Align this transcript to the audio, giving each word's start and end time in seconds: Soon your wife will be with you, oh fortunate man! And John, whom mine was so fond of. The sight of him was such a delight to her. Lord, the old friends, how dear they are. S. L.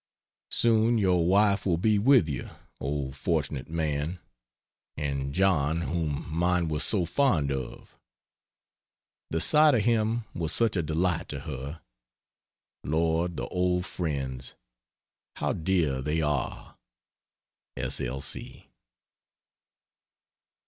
Soon 0.49 0.97
your 0.97 1.27
wife 1.27 1.63
will 1.63 1.77
be 1.77 1.99
with 1.99 2.27
you, 2.27 2.49
oh 2.79 3.11
fortunate 3.11 3.69
man! 3.69 4.17
And 4.97 5.31
John, 5.31 5.81
whom 5.81 6.25
mine 6.27 6.69
was 6.69 6.83
so 6.83 7.05
fond 7.05 7.51
of. 7.51 7.95
The 9.29 9.39
sight 9.39 9.75
of 9.75 9.81
him 9.83 10.23
was 10.33 10.53
such 10.53 10.75
a 10.75 10.81
delight 10.81 11.29
to 11.29 11.41
her. 11.41 11.81
Lord, 12.83 13.37
the 13.37 13.47
old 13.49 13.85
friends, 13.85 14.55
how 15.35 15.53
dear 15.53 16.01
they 16.01 16.19
are. 16.19 16.77
S. 17.77 18.01
L. 18.01 18.23